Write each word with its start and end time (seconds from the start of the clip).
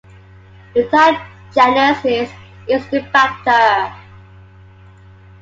The 0.73 0.89
type 0.89 1.21
genus 1.53 2.03
is 2.05 2.27
"Acetobacter". 2.67 3.95